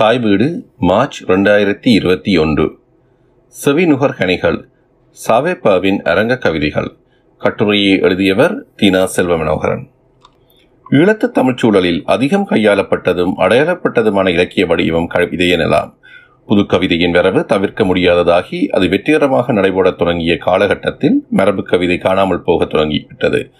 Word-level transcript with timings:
தாய் 0.00 0.18
வீடு 0.18 0.66
மார்ச் 0.78 1.24
ரெண்டாயிரத்தி 1.24 1.88
இருபத்தி 1.88 2.36
ஒன்று. 2.36 2.78
செவிநுகர் 3.64 4.16
கனிகள் 4.16 4.68
சாவேப்பாவின் 5.28 5.98
அரங்க 6.02 6.36
கவிதைகள். 6.36 6.96
கட்டுரையை 7.38 7.98
எழுதியவர் 8.00 8.64
தீனா 8.76 9.04
செல்வ 9.04 9.36
மனோகரன் 9.36 9.88
ஈழத்து 10.90 11.30
தமிழ்ச் 11.30 11.56
சூழலில் 11.56 12.02
அதிகம் 12.06 12.46
கையாளப்பட்டதும் 12.50 13.32
அடையாளப்பட்டதுமான 13.36 14.28
இலக்கிய 14.28 14.66
வடிவம் 14.66 15.06
கவிதை 15.06 15.56
புது 16.46 16.62
கவிதையின் 16.62 17.10
வரவு 17.10 17.44
தவிர்க்க 17.44 17.84
முடியாததாகி 17.84 18.68
அது 18.68 18.88
வெற்றிகரமாக 18.88 19.52
நடைபெறத் 19.52 19.98
தொடங்கிய 19.98 20.36
காலகட்டத்தில் 20.36 21.26
மரபு 21.30 21.62
கவிதை 21.62 21.98
காணாமல் 21.98 22.42
போகத் 22.42 22.70
தொடங்கிவிட்டது. 22.70 23.50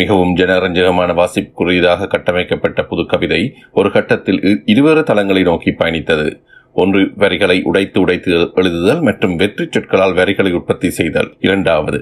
மிகவும் 0.00 0.32
ஜனரஞ்சகமான 0.36 1.10
வாசிப்புக்குரியதாக 1.20 2.06
கட்டமைக்கப்பட்ட 2.14 2.82
புது 2.90 3.04
கவிதை 3.12 3.40
ஒரு 3.78 3.90
கட்டத்தில் 3.96 4.40
இருவேறு 4.72 5.02
தளங்களை 5.10 5.42
நோக்கி 5.50 5.70
பயணித்தது. 5.70 6.28
ஒன்று 6.82 7.02
வரிகளை 7.22 7.56
உடைத்து 7.70 7.98
உடைத்து 8.00 8.32
எழுதுதல் 8.60 9.02
மற்றும் 9.08 9.36
வெற்றி 9.42 9.66
சொற்களால் 9.70 10.14
வரிகளை 10.14 10.52
உற்பத்தி 10.58 10.90
செய்தல். 10.98 11.30
இரண்டாவது 11.40 11.98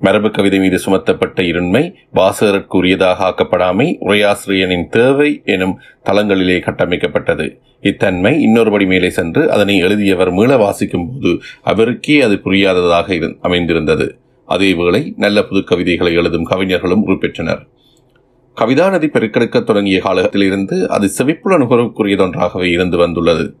மரபு 0.00 0.28
கவிதை 0.30 0.58
மீது 0.58 0.76
சுமத்தப்பட்ட 0.84 1.38
இருண்மை 1.42 1.82
வாசகருக்குரியதாக 2.14 3.18
ஆக்கப்படாமை 3.28 3.86
உரையாசிரியனின் 4.06 4.86
தேவை 4.96 5.30
எனும் 5.44 5.74
தளங்களிலே 6.04 6.56
கட்டமைக்கப்பட்டது. 6.66 7.46
இத்தன்மை 7.80 8.32
இன்னொருபடி 8.46 8.86
மேலே 8.92 9.10
சென்று 9.18 9.42
அதனை 9.56 9.76
எழுதியவர் 9.78 10.32
மீள 10.38 10.56
வாசிக்கும் 10.56 11.06
போது 11.10 11.32
அவருக்கே 11.72 12.16
அது 12.26 12.38
புரியாததாக 12.46 13.18
அமைந்திருந்தது. 13.40 14.08
அதேவேளை 14.50 15.12
நல்ல 15.16 15.42
புது 15.42 15.64
கவிதைகளை 15.64 16.14
எழுதும் 16.14 16.44
கவிஞர்களும் 16.44 17.06
உருப்பெற்றனர் 17.06 17.68
கவிதாநதி 18.60 19.06
பெருக்கெடுக்கத் 19.06 19.62
தொடங்கிய 19.62 20.00
காலத்திலிருந்து 20.00 20.88
அது 20.88 21.10
செவிப்புல 21.18 21.58
நுகர்வுக்குரியதொன்றாகவே 21.58 22.62
இருந்து 22.62 22.96
வந்துள்ளது. 22.96 23.54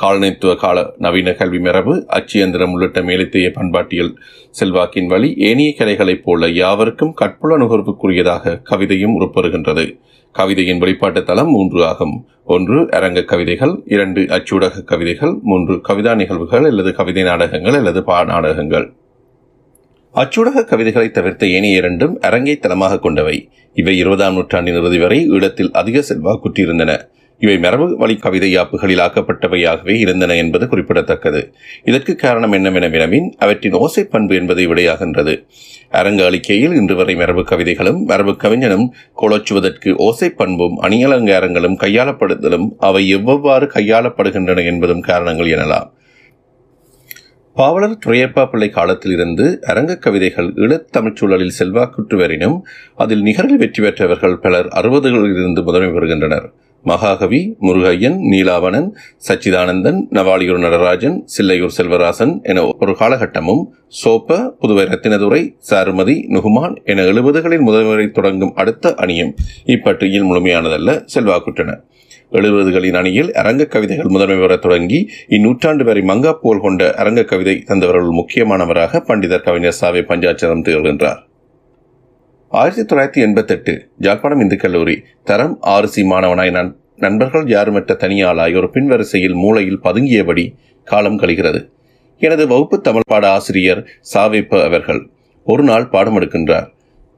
காலனித்துவ 0.00 0.54
கால 0.56 0.92
நவீன 0.98 1.32
கல்வி 1.32 1.58
மரபு 1.58 2.06
அச்சியந்திரம் 2.08 2.70
உள்ளிட்ட 2.70 3.00
மேலத்தைய 3.00 3.52
பண்பாட்டியல் 3.52 4.18
செல்வாக்கின் 4.60 5.06
வழி 5.06 5.34
ஏனைய 5.36 5.74
கலைகளைப் 5.78 6.22
போல 6.24 6.48
யாவருக்கும் 6.48 7.14
கற்புல 7.20 7.58
நுகர்வுக்குரியதாக 7.58 8.62
கவிதையும் 8.70 9.20
உருப்பெறுகின்றது. 9.20 9.98
கவிதையின் 10.32 10.78
வெளிப்பாட்டு 10.78 11.22
தளம் 11.22 11.48
மூன்று 11.48 11.84
ஆகும். 11.84 12.26
ஒன்று 12.44 12.90
அரங்க 12.90 13.22
கவிதைகள். 13.22 13.82
இரண்டு 13.84 14.20
அச்சூடக 14.20 14.84
கவிதைகள். 14.84 15.38
மூன்று 15.42 15.80
கவிதா 15.88 16.14
நிகழ்வுகள். 16.14 16.64
அல்லது 16.64 16.94
கவிதை 16.94 17.22
நாடகங்கள். 17.22 17.74
அல்லது 17.74 18.04
பா 18.04 18.24
நாடகங்கள். 18.24 18.92
அச்சுடக 20.14 20.64
கவிதைகளை 20.64 21.10
தவிர்த்த 21.10 21.46
ஏனைய 21.46 21.76
இரண்டும் 21.76 22.20
அரங்கைத்தனமாக 22.20 22.98
கொண்டவை. 22.98 23.48
இவை 23.74 23.98
இருபதாம் 23.98 24.34
நூற்றாண்டின் 24.34 24.74
இறுதி 24.74 24.98
வரை 24.98 25.28
ஈழத்தில் 25.30 25.70
அதிக 25.70 26.00
செல்வாக்குற்றிருந்தன. 26.00 26.96
இவை 27.38 27.58
மரபு 27.58 27.96
வழி 27.96 28.16
கவிதை 28.16 28.56
ஆக்கப்பட்டவையாகவே 28.56 29.94
இருந்தன 29.98 30.34
என்பது 30.34 30.68
குறிப்பிடத்தக்கது. 30.68 31.52
இதற்கு 31.84 32.16
காரணம் 32.16 32.52
என்னவென 32.52 32.88
வினவின் 32.88 33.34
அவற்றின் 33.38 33.72
ஓசை 33.72 34.04
பண்பு 34.04 34.34
என்பதை 34.34 34.66
விடையாகின்றது. 34.66 35.34
அரங்க 35.90 36.24
அளிக்கையில் 36.24 36.74
இன்று 36.74 36.94
வரை 36.94 37.14
மரபு 37.14 37.44
கவிதைகளும் 37.44 38.04
மரபு 38.04 38.36
கவிஞனும் 38.36 38.92
கோலச்சுவதற்கு 39.22 39.92
ஓசை 39.96 40.30
பண்பும் 40.30 40.80
அணியலங்காரங்களும் 40.82 41.80
கையாளப்படுதலும் 41.80 42.68
அவை 42.78 43.08
எவ்வாறு 43.08 43.66
கையாளப்படுகின்றன 43.66 44.64
என்பதும் 44.64 45.00
காரணங்கள் 45.00 45.46
எனலாம். 45.46 45.90
பாவலர் 47.54 47.98
துரையப்பா 48.06 48.50
பிள்ளை 48.50 48.68
காலத்திலிருந்து 48.68 49.60
அரங்கக் 49.66 49.98
கவிதைகள் 49.98 50.46
ஈழத்தமிழ்ச் 50.46 51.16
சூழலில் 51.16 51.52
செல்வாக்குற்று 51.58 52.16
வரினும் 52.16 52.62
அதில் 52.96 53.22
நிகரில் 53.22 53.56
வெற்றி 53.56 53.82
பெற்றவர்கள் 53.82 54.38
பலர் 54.38 54.66
அறுபதுகளிலிருந்து 54.66 55.62
முதன்மை 55.62 55.90
பெறுகின்றனர். 55.90 56.52
மகாகவி 56.82 57.56
முருகையன் 57.60 58.16
நீலாவணன் 58.30 58.88
சச்சிதானந்தன் 59.28 59.98
நவாலியூர் 60.10 60.58
நடராஜன் 60.58 61.24
சில்லையூர் 61.38 61.74
செல்வராசன் 61.76 62.42
என 62.42 62.64
ஒரு 62.80 62.92
காலகட்டமும் 62.92 63.62
சோப்ப 64.04 64.54
புதுவை 64.62 64.84
ரத்தினதுரை 64.84 65.42
சாருமதி 65.70 66.16
நுகுமான் 66.28 66.84
என 66.84 67.02
எழுபதுகளின் 67.02 67.66
முதல்வரை 67.66 68.10
தொடங்கும் 68.10 68.54
அடுத்த 68.54 68.94
அணியும் 68.94 69.34
இப்பட்டியில் 69.66 70.28
முழுமையானதல்ல 70.30 71.06
செல்வாக்குற்றன. 71.14 71.82
எழுபதுகளின் 72.32 72.96
அணியில் 72.96 73.34
அரங்க 73.34 73.64
கவிதைகள் 73.64 74.06
முதன்மை 74.06 74.38
பெற 74.38 74.56
தொடங்கி 74.56 75.10
இந்நூற்றாண்டு 75.28 75.84
வரை 75.84 76.02
மங்கா 76.02 76.32
புகழ் 76.32 76.60
கொண்ட 76.60 76.94
அரங்க 76.94 77.24
கவிதை 77.24 77.62
தந்தவர்கள் 77.66 78.10
முக்கியமானவராக 78.10 78.98
பண்டிதர் 78.98 79.42
கவிஞர் 79.42 79.76
சாவே 79.80 80.02
பஞ்சாச்சரம் 80.02 80.62
திகழ்கின்றார். 80.62 81.18
ஆயிரத்தி 82.48 82.96
தொள்ளாயிரத்தி 82.96 83.24
எண்பத்தெட்டு 83.24 83.88
ஜாழ்ப்பாணம் 84.00 84.40
இந்து 84.40 84.56
கல்லூரி 84.56 85.02
தரம் 85.24 85.58
ஆறு 85.60 85.88
சி 85.88 86.02
மாணவனாய் 86.02 86.50
நண்- 86.50 86.76
நண்பர்கள் 86.96 87.44
யாருமற்ற 87.44 87.94
தனியாளாய் 87.94 88.56
ஒரு 88.56 88.70
பின்வரிசையில் 88.74 89.34
மூளையில் 89.34 89.80
பதுங்கியபடி 89.84 90.54
காலம் 90.84 91.18
கழிகிறது. 91.18 91.70
எனது 92.18 92.46
வகுப்பு 92.46 92.80
தமிழ் 92.80 93.02
பாட 93.06 93.30
ஆசிரியர் 93.30 93.86
சாவேப்ப 94.14 94.62
அவர்கள் 94.62 95.08
ஒரு 95.44 95.62
நாள் 95.62 95.88
பாடம் 95.88 96.20
எடுக்கின்றார் 96.20 96.66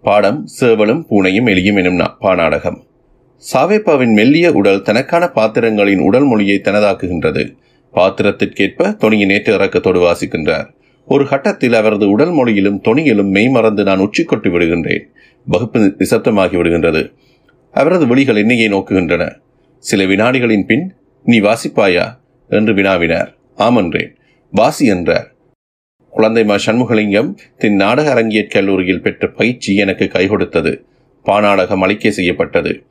பாடம் 0.02 0.46
சேவலும் 0.60 1.04
பூனையும் 1.10 1.46
எலியும் 1.46 1.76
எனும் 1.76 2.16
பாநாடகம். 2.18 2.84
சாவேப்பாவின் 3.52 4.12
மெல்லிய 4.12 4.52
உடல் 4.52 4.82
தனக்கான 4.82 5.28
பாத்திரங்களின் 5.28 5.98
உடல் 5.98 6.24
மொழியை 6.24 6.60
தனதாக்குகின்றது. 6.64 7.56
பாத்திரத்திற்கேற்ப 7.92 8.90
தொனியின் 8.90 9.32
ஏற்ற 9.32 9.56
இறக்கத்தோடு 9.56 10.00
வாசிக்கின்றார். 10.00 10.74
ஒரு 11.06 11.28
கட்டத்தில் 11.28 11.72
அவரது 11.72 12.10
உடல் 12.10 12.30
மொழியிலும் 12.30 12.80
தொனியிலும் 12.82 13.30
மெய்மறந்து 13.30 13.84
நான் 13.84 13.98
உச்சி 13.98 14.24
விடுகின்றேன். 14.24 15.02
வகுப்பு 15.44 15.96
நிசப்தமாகி 15.98 16.56
விடுகின்றது. 16.56 17.12
அவரது 17.72 18.06
விழிகள் 18.06 18.36
என்னையே 18.36 18.68
நோக்குகின்றன. 18.68 19.38
சில 19.78 20.04
வினாடிகளின் 20.04 20.66
பின் 20.66 20.94
நீ 21.22 21.40
வாசிப்பாயா? 21.40 22.18
என்று 22.48 22.74
வினாவினார். 22.74 23.34
ஆமன்றேன் 23.56 24.16
வாசி 24.50 24.86
என்றார். 24.86 25.34
குழந்தை 26.10 26.44
மா 26.44 26.56
சண்முகலிங்கம் 26.66 27.34
தின் 27.58 27.74
நாடக 27.74 28.14
அரங்கியற் 28.14 28.50
கல்லூரியில் 28.50 29.02
பெற்ற 29.02 29.28
பயிற்சி 29.28 29.74
எனக்கு 29.74 30.08
கை 30.08 30.26
கொடுத்தது 30.26 30.84
பாநாடகம் 31.22 31.82
அளிக்கை 31.82 32.10
செய்யப்பட்டது. 32.10 32.82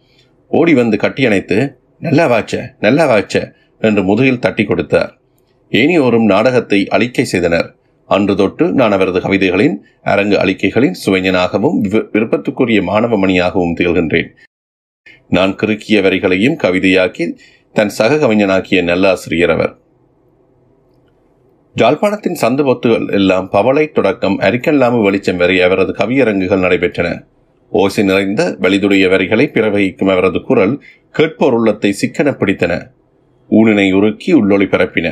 ஓடி 0.48 0.74
வந்து 0.74 0.98
கட்டியணைத்து 0.98 1.58
நல்லா 2.00 2.26
வாச்ச 2.32 2.54
நல்லா 2.80 3.06
வாச்ச 3.12 3.54
என்று 3.80 4.04
முதுகில் 4.04 4.44
தட்டி 4.46 4.64
கொடுத்தார். 4.64 5.12
ஏனியோரும் 5.72 6.28
நாடகத்தை 6.34 6.80
அளிக்கை 6.88 7.24
செய்தனர். 7.24 7.76
அன்று 8.10 8.36
தொட்டு 8.36 8.66
நான் 8.72 8.92
அவரது 8.92 9.20
கவிதைகளின் 9.20 9.76
அரங்கு 10.04 10.36
அளிக்கைகளின் 10.38 10.98
சுவைஞனாகவும் 11.04 11.78
விருப்பத்துக்குரிய 12.14 12.84
மாணவ 12.84 13.18
மணியாகவும் 13.18 13.76
திகழ்கின்றேன். 13.80 14.30
நான் 15.28 15.54
கிறுக்கிய 15.56 16.00
வரிகளையும் 16.06 16.58
கவிதையாக்கி 16.64 17.26
தன் 17.76 17.94
சக 17.98 18.16
கவிஞனாக்கிய 18.16 18.82
நல்லாசிரியர் 18.84 19.50
அவர். 19.50 19.74
ஜாழ்ப்பாணத்தின் 21.76 22.40
சந்து 22.42 22.64
பொத்துகள் 22.68 23.08
எல்லாம் 23.12 23.50
பவளை 23.50 23.92
தொடக்கம் 23.92 24.40
அரிக்கல்லாமு 24.40 25.02
வெளிச்சம் 25.02 25.38
வரை 25.38 25.62
அவரது 25.62 25.94
கவியரங்குகள் 26.02 26.66
நடைபெற்றன. 26.66 27.10
ஓசை 27.76 28.04
நிறைந்த 28.04 28.42
வெளிதுடைய 28.62 29.10
வரிகளை 29.10 29.46
பிறவகிக்கும் 29.54 30.12
அவரது 30.14 30.40
குரல் 30.42 30.74
கேட்போர் 31.16 31.54
உள்ளத்தை 31.54 31.92
சிக்கன 31.92 32.32
பிடித்தன 32.32 32.74
ஊனினை 33.50 33.86
உருக்கி 33.94 34.32
உள்ளொளி 34.34 34.66
பரப்பின. 34.74 35.08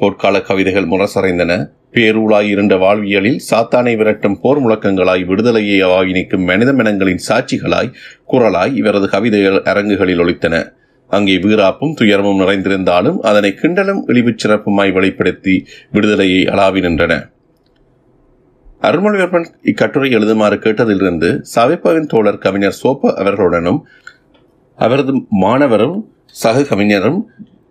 போர்க்கால 0.00 0.42
கவிதைகள் 0.42 0.86
முரசறைந்தன. 0.86 1.52
பேரூளாய் 1.92 2.48
இருண்ட 2.48 2.76
வாழ்வியலில் 2.76 3.40
சாத்தானை 3.50 3.92
விரட்டும் 3.96 4.38
போர் 4.42 4.60
முழக்கங்களாய் 4.60 5.24
விடுதலையை 5.24 5.80
ஆகி 5.80 6.12
நிற்கும் 6.12 6.44
மனித 6.44 6.72
மனங்களின் 6.72 7.22
சாட்சிகளாய் 7.28 7.92
குரலாய் 8.32 8.72
இவரது 8.74 9.08
கவிதைகள் 9.08 9.60
அரங்குகளில் 9.72 10.18
ஒழித்தன 10.18 10.64
அங்கே 11.10 11.36
வீராப்பும் 11.36 11.94
துயரமும் 11.94 12.40
நிறைந்திருந்தாலும் 12.40 13.18
அதனை 13.20 13.54
கிண்டலும் 13.62 14.02
இழிவுச் 14.06 14.42
சிறப்புமாய் 14.44 14.92
வெளிப்படுத்தி 14.92 15.54
விடுதலையை 15.90 16.42
அளாவி 16.44 16.82
நின்றன. 16.86 17.14
அருள்மொழிவர்மன் 18.86 19.46
இக்கட்டுரை 19.70 20.08
எழுதுமாறு 20.16 20.56
கேட்டதிலிருந்து 20.64 21.28
சாவிப்பாவின் 21.54 22.10
தோழர் 22.12 22.38
கவிஞர் 22.38 22.78
சோப்ப 22.82 23.12
அவர்களுடனும் 23.22 23.80
அவரது 24.78 25.12
மாணவரும் 25.44 25.96
சக 26.42 26.62
கவிஞரும் 26.62 27.18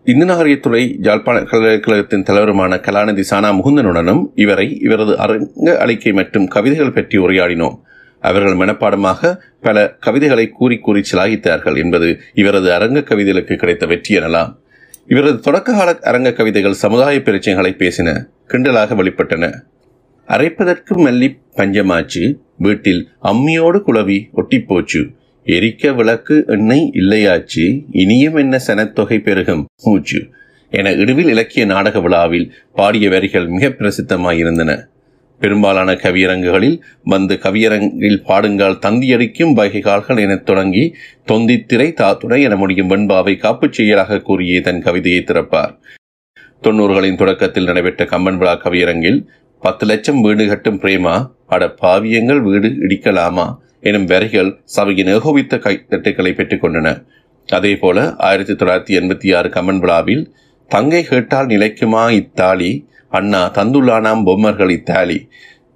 இந்து 0.06 0.25
நகரியத்துறை 0.25 0.81
யாழ்ப்பாண 1.00 1.38
பல்கலைக்கழகத்தின் 1.51 2.25
தலைவருமான 2.30 2.80
கலாநிதி 2.88 3.24
சானா 3.30 3.50
முகுந்தனுடனும் 3.60 4.21
இவரை 4.36 4.65
இவரது 4.80 5.13
அரங்க 5.18 5.77
அளிக்கை 5.80 6.13
மற்றும் 6.13 6.48
கவிதைகள் 6.48 6.92
பற்றி 6.92 7.18
உரையாடினோம். 7.18 7.75
அவர்கள் 8.24 8.57
மனப்பாடமாக 8.57 9.31
பல 9.62 9.77
கவிதைகளை 10.00 10.45
கூறி 10.50 10.77
கூறி 10.77 11.01
சிலாகித்தார்கள் 11.12 11.77
என்பது 11.77 12.10
இவரது 12.33 12.69
அரங்க 12.74 13.00
கவிதைகளுக்கு 13.01 13.56
கிடைத்த 13.56 13.86
வெற்றி 13.86 14.18
எனலாம். 14.18 14.51
இவரது 15.07 15.51
தொடக்ககால 15.51 16.00
அரங்க 16.12 16.31
கவிதைகள் 16.31 16.81
சமுதாய 16.83 17.18
பிரச்சனைகளை 17.19 17.74
பேசின 17.83 18.10
கிண்டலாக 18.48 18.95
வெளிப்பட்டன. 19.01 19.51
அரைப்பதற்கு 20.28 20.98
மல்லி 20.98 21.38
பஞ்சமாச்சு. 21.56 22.34
வீட்டில் 22.58 23.10
அம்மியோடு 23.24 23.81
குளவி 23.81 24.30
ஒட்டிப்போச்சு. 24.36 25.16
எரிக்க 25.46 25.96
விளக்கு 25.96 26.44
எண்ணெய் 26.48 26.92
இல்லையாச்சு. 26.94 27.84
இனியும் 27.92 28.36
என்ன 28.36 28.60
சனத்தொகை 28.68 29.20
பெருகும்? 29.20 29.66
மூச்சு. 29.84 30.30
என 30.70 30.92
இடுவில் 30.92 31.28
இலக்கிய 31.28 31.66
நாடக 31.66 32.02
விழாவில் 32.02 32.54
பாடிய 32.74 33.10
வரிகள் 33.10 33.48
மிக 33.48 33.68
பிரசித்தமாயிருந்தன. 33.68 34.86
பெரும்பாலான 35.40 35.92
கவியரங்குகளில் 35.92 36.80
வந்து 37.04 37.40
கவியரங்கில் 37.42 38.24
பாடுங்கால் 38.28 38.80
தந்தியடிக்கும் 38.80 39.54
வகைகால்கள் 39.54 40.20
எனத் 40.20 40.46
தொடங்கி 40.46 40.96
தொந்தித்திரை 41.31 41.94
தாத்துடை 41.94 42.42
என 42.42 42.56
முடியும் 42.56 42.88
வெண்பாவை 42.88 43.38
காப்புச் 43.38 43.74
செயலாக 43.74 44.16
கூறியே 44.16 44.62
தன் 44.62 44.81
கவிதையை 44.81 45.24
திறப்பார். 45.25 45.78
தொண்ணூறுகளின் 46.64 47.18
தொடக்கத்தில் 47.18 47.64
நடைபெற்ற 47.64 48.06
கம்பன் 48.06 48.38
விழா 48.38 48.62
கவியரங்கில் 48.62 49.25
பத்து 49.63 49.86
லட்சம் 49.86 50.21
வீடு 50.21 50.48
கட்டும் 50.48 50.80
பிரேமா 50.80 51.31
அட 51.48 51.75
பாவியங்கள் 51.81 52.42
வீடு 52.42 52.68
இடிக்கலாமா? 52.68 53.57
எனும் 53.81 54.06
வரிகள் 54.06 54.62
சபையின் 54.63 55.07
ஏகோபித்த 55.07 55.57
கைத்தட்டுக்களை 55.57 56.33
பெற்றுக்கொண்டன. 56.33 56.86
அதே 56.86 57.06
அதேபோல 57.48 58.15
ஆயிரத்தி 58.15 58.54
தொள்ளாயிரத்தி 58.54 59.01
எண்பத்தி 59.01 59.36
ஆறு 59.36 59.50
கமன் 59.50 59.80
விழாவில் 59.80 60.33
தங்கை 60.68 61.04
கேட்டால் 61.04 61.48
நிலைக்குமா 61.48 62.10
இத்தாலி? 62.10 62.88
அண்ணா 63.10 63.51
தந்துள்ளானாம் 63.51 64.24
பொம்மர்கள் 64.25 64.69
இத்தாலி. 64.69 65.27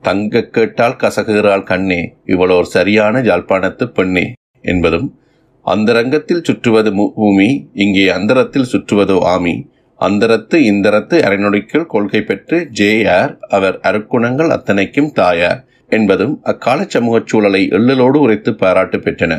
தங்க 0.01 0.41
கேட்டால் 0.41 0.95
கசகுகிறாள் 0.95 1.63
கண்ணே 1.63 2.15
இவளோர் 2.25 2.65
சரியான 2.65 3.21
ஜாழ்ப்பாணத்து 3.21 3.85
பெண்ணே 3.85 4.33
என்பதும் 4.61 5.19
அந்தரங்கத்தில் 5.61 6.43
சுற்றுவது 6.43 6.91
மு- 6.91 7.11
பூமி 7.15 7.69
இங்கே 7.73 8.09
அந்தரத்தில் 8.09 8.67
சுற்றுவதோ 8.71 9.19
ஆமி? 9.23 9.67
அந்தரத்து 9.99 10.57
இந்தரத்து 10.63 11.15
அரைநொடிக்குள் 11.21 11.85
கொள்கை 11.85 12.21
பெற்று 12.21 12.57
ஜேஆர் 12.79 13.33
அவர் 13.49 13.77
அருக்குணங்கள் 13.81 14.49
அத்தனைக்கும் 14.49 15.11
தாயார் 15.11 15.61
என்பதும் 15.89 16.35
அக்கால 16.43 16.79
சமூகச் 16.85 17.29
சூழலை 17.31 17.61
எள்ளலோடு 17.67 18.17
உரைத்து 18.19 18.51
பாராட்டு 18.55 18.97
பெற்றன. 18.97 19.33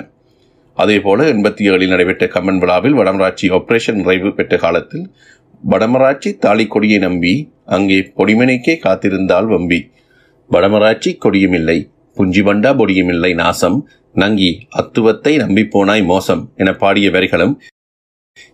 அதேபோல 0.76 1.24
எண்பத்தி 1.24 1.62
ஏழில் 1.70 1.92
நடைபெற்ற 1.94 2.24
கம்மன் 2.26 2.58
விழாவில் 2.58 2.96
வடமராட்சி 2.98 3.46
ஆபரேஷன் 3.50 3.98
நிறைவு 4.00 4.30
பெற்ற 4.32 4.56
காலத்தில் 4.56 5.06
வடமராட்சி 5.62 6.30
தாலி 6.38 6.66
கொடியை 6.66 6.98
நம்பி 6.98 7.32
அங்கே 7.76 7.98
பொடிமனைக்கே 8.18 8.74
காத்திருந்தால் 8.84 9.48
வம்பி. 9.54 9.80
வடமராட்சி 10.50 11.10
கொடியுமில்லை 11.16 11.78
புஞ்சிபண்டா 12.16 12.70
பொடியுமில்லை 12.80 13.32
நாசம் 13.34 13.78
நங்கி 14.14 14.50
அத்துவத்தை 14.70 15.32
நம்பி 15.36 15.62
போனாய் 15.74 16.04
மோசம் 16.04 16.42
என 16.56 16.70
பாடிய 16.74 17.08
வரிகளும் 17.10 17.54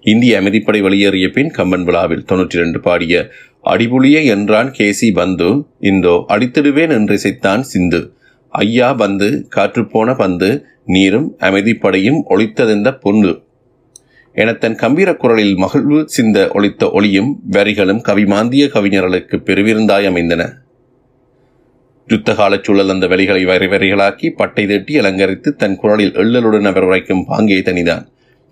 இந்திய 0.01 0.41
அமைதிப்படை 0.41 0.81
வெளியேறிய 0.81 1.31
பின் 1.31 1.51
கம்பன் 1.51 1.85
விழாவில் 1.85 2.25
தொன்னூற்றி 2.33 2.57
ரெண்டு 2.57 2.81
பாடிய 2.81 3.31
அடிபுலிய 3.65 4.25
என்றான் 4.25 4.71
கேசி 4.71 5.13
பந்து. 5.13 5.67
இந்தோ 5.81 6.25
அடித்திடுவேன் 6.29 6.91
என்று 6.91 7.15
இசைத்தான் 7.15 7.61
சிந்து. 7.61 8.13
ஐயா 8.49 8.93
பந்து 8.93 9.49
காற்றுப்போன 9.57 10.17
பந்து 10.17 10.67
நீரும் 10.85 11.37
அமைதிப்படையும் 11.41 12.21
ஒளித்ததெந்த 12.31 12.99
பொன்னு. 12.99 13.43
என 14.33 14.53
தன் 14.53 14.75
கம்பீர 14.75 15.17
குரலில் 15.17 15.57
மகிழ்வு 15.57 16.09
சிந்த 16.09 16.51
ஒழித்த 16.53 16.91
ஒளியும் 16.91 17.41
வரிகளும் 17.51 18.01
கவிமாந்திய 18.05 18.69
கவிஞர்களுக்கு 18.69 19.37
பெருவிருந்தாய் 19.39 20.07
அமைந்தன. 20.07 20.63
யுத்த 22.09 22.35
காலச் 22.35 22.65
சூழல் 22.65 22.89
அந்த 22.89 23.07
வரிகளை 23.07 23.45
வரி 23.45 23.67
வரிகளாக்கி 23.67 24.31
பட்டை 24.31 24.67
தட்டி 24.67 24.99
அலங்கரித்து 24.99 25.51
தன் 25.57 25.77
குரலில் 25.77 26.13
எள்ளலுடன் 26.13 26.67
அவர் 26.67 26.85
உரைக்கும் 26.85 27.27
பாங்கே 27.29 27.61
தனிதான் 27.61 28.05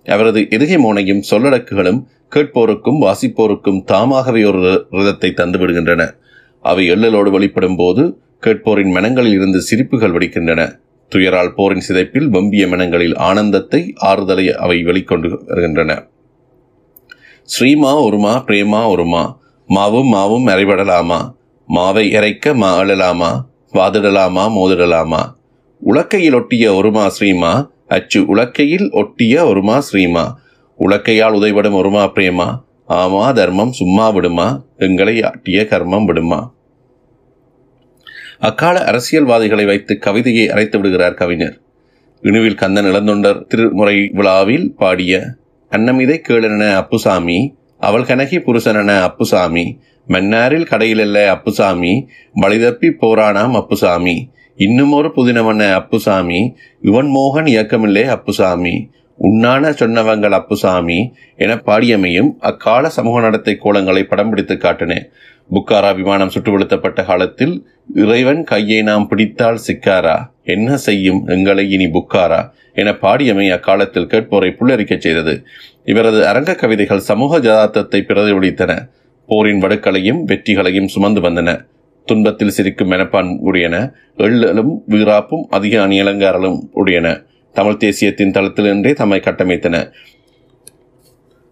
அவரது 0.05 0.47
எதுகை 0.49 0.77
மோனையும் 0.79 1.21
சொல்லடக்குகளும் 1.31 2.03
கேட்போருக்கும் 2.35 3.01
வாசிப்போருக்கும் 3.01 3.83
தாமாகவே 3.83 4.43
ஒரு 4.43 4.87
ரிதத்தை 4.91 5.33
தந்து 5.33 5.57
விடுகின்றன. 5.57 6.11
அவை 6.59 6.91
எள்ளலோடு 6.91 7.31
வெளிப்படும் 7.31 7.75
போது 7.75 8.17
கேட்போரின் 8.41 8.91
மனங்களில் 8.91 9.33
இருந்து 9.33 9.61
சிரிப்புகள் 9.61 10.13
வெடிக்கின்றன. 10.13 10.81
துயரால் 11.09 11.53
போரின் 11.55 11.83
சிதைப்பில் 11.87 12.29
வம்பிய 12.29 12.67
மனங்களில் 12.67 13.15
ஆனந்தத்தை 13.15 13.93
ஆறுதலை 14.01 14.51
அவை 14.53 14.83
வெளிக்கொண்டு 14.85 15.39
வருகின்றன. 15.47 16.07
ஸ்ரீமா 17.43 17.91
ஒருமா 18.03 18.33
பிரேமா 18.47 18.81
ஒருமா 18.89 19.41
மாவும் 19.69 20.11
மாவும் 20.13 20.47
அறைபடலாமா? 20.47 21.35
மாவை 21.69 22.11
இறைக்க 22.11 22.53
மா 22.53 22.79
அழலாமா? 22.79 23.45
வாதிடலாமா 23.73 24.43
மோதிடலாமா? 24.49 25.35
உலக்கையில் 25.85 26.33
ஒட்டிய 26.33 26.73
ஒருமா 26.73 27.09
ஸ்ரீமா 27.19 27.71
அச்சு 27.93 28.19
உலக்கையில் 28.35 28.87
ஒட்டிய 28.91 29.43
ஒருமா 29.43 29.75
ஸ்ரீமா? 29.87 30.25
உலக்கையால் 30.79 31.35
உதைபடும் 31.39 31.77
ஒருமா 31.79 32.03
பிரேமா? 32.15 32.47
ஆமா 32.89 33.25
தர்மம் 33.33 33.71
சும்மா 33.71 34.05
விடுமா? 34.09 34.47
எங்களை 34.77 35.15
ஆட்டிய 35.21 35.59
கர்மம் 35.71 36.05
விடுமா? 36.05 36.39
அக்கால 38.39 38.77
அரசியல்வாதிகளை 38.83 39.65
வைத்து 39.65 39.93
கவிதையை 39.97 40.45
அரைத்து 40.49 40.77
விடுகிறார் 40.77 41.13
கவிஞர். 41.13 41.57
இணுவில் 42.23 42.55
கந்தன் 42.55 42.85
இளந்தொண்டர் 42.85 43.39
திருமுறை 43.47 43.95
விழாவில் 44.13 44.67
பாடிய 44.75 45.13
அன்னமிதை 45.71 46.17
கேளன 46.27 46.63
அப்புசாமி 46.75 47.39
அவள் 47.79 48.09
கனகி 48.09 48.37
புருஷனன 48.45 48.91
அப்புசாமி 49.01 49.65
மன்னாரில் 50.07 50.69
கடையிலல்ல 50.69 51.17
அப்புசாமி 51.27 51.93
வழிதப்பி 52.41 52.89
போரானாம் 53.01 53.55
அப்புசாமி 53.59 54.15
இன்னும் 54.55 54.91
ஒரு 54.91 55.11
புதினவன 55.15 55.73
அப்புசாமி 55.73 56.55
யுவன் 56.83 57.09
மோகன் 57.15 57.47
இயக்கமில்லே 57.47 58.05
அப்புசாமி 58.05 58.89
உண்ணான 59.19 59.69
சொன்னவங்கள் 59.69 60.29
அப்புசாமி 60.29 61.13
என 61.37 61.55
பாடியமையும் 61.55 62.35
அக்கால 62.39 62.89
சமூக 62.89 63.19
நடத்தை 63.19 63.59
கோலங்களை 63.63 64.03
படம் 64.03 64.29
பிடித்து 64.29 64.55
காட்டின. 64.55 65.09
புக்காரா 65.49 65.95
விமானம் 65.95 66.29
சுட்டுவெழுத்தப்பட்ட 66.29 67.05
காலத்தில் 67.05 67.67
இறைவன் 67.95 68.43
கையை 68.43 68.81
நாம் 68.81 69.07
பிடித்தால் 69.07 69.59
சிக்காரா? 69.67 70.15
என்ன 70.43 70.77
செய்யும் 70.77 71.25
எங்களை 71.27 71.71
இனி 71.71 71.85
புக்காரா? 71.85 72.51
என 72.73 72.91
பாடியமை 72.91 73.51
அக்காலத்தில் 73.51 74.07
கேட்போரை 74.07 74.51
புல்லரிக்கச் 74.59 74.97
செய்தது. 74.97 75.45
இவரது 75.83 76.27
அரங்க 76.27 76.55
கவிதைகள் 76.55 76.99
சமூக 76.99 77.39
ஜதார்த்தத்தை 77.39 78.01
பிரதிபலித்தன. 78.01 78.89
போரின் 79.25 79.61
வடுக்களையும் 79.61 80.23
வெற்றிகளையும் 80.23 80.87
சுமந்து 80.87 81.21
வந்தன. 81.21 81.65
துன்பத்தில் 82.05 82.49
சிரிக்கும் 82.49 82.91
மெனப்பான் 82.91 83.37
உடையன 83.45 83.91
எள்ளலும் 84.17 84.81
வீராப்பும் 84.89 85.43
அதிக 85.49 85.87
அணியலங்காரலும் 85.87 86.59
உடையன. 86.75 87.23
தமிழ் 87.53 87.77
தேசியத்தின் 87.79 88.31
தளத்திலின்றே 88.31 88.93
தம்மை 88.93 89.19
கட்டமைத்தன. 89.19 89.91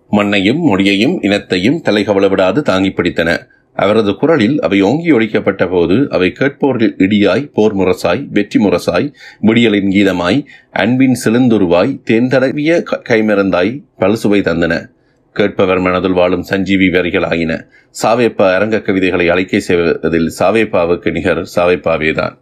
மண்ணையும் 0.09 0.61
மொழியையும் 0.61 1.21
இனத்தையும் 1.21 1.81
தலைகவல 1.81 2.29
விடாது 2.29 2.61
தாங்கி 2.61 2.89
பிடித்தன. 2.89 3.37
அவரது 3.73 4.15
குரலில் 4.15 4.61
அவை 4.61 4.81
ஓங்கி 4.81 5.11
ஒழிக்கப்பட்ட 5.11 5.69
போது 5.69 6.07
அவை 6.09 6.33
கேட்போரில் 6.39 6.93
இடியாய் 6.97 7.51
போர் 7.53 7.75
முரசாய் 7.75 8.27
வெற்றி 8.29 8.63
முரசாய் 8.65 9.13
விடியலின் 9.41 9.89
கீதமாய் 9.89 10.45
அன்பின் 10.71 11.17
செழுந்துருவாய் 11.25 12.01
தேர்ந்தடவிய 12.11 12.83
க- 12.83 13.01
கைமறந்தாய் 13.09 13.83
பலசுவை 13.99 14.41
தந்தன. 14.41 14.87
கேட்பவர் 15.35 15.79
மனதில் 15.79 16.11
வாழும் 16.11 16.41
சஞ்சீவி 16.41 16.89
வரிகள் 16.89 17.23
ஆயின 17.23 17.53
சாவேப்பா 18.03 18.47
அரங்க 18.55 18.79
கவிதைகளை 18.79 19.29
அழைக்கை 19.29 19.59
செய்வதில் 19.59 20.31
சாவேப்பாவுக்கு 20.39 21.11
நிகர் 21.11 21.41
சாவேப்பாவேதான். 21.55 22.35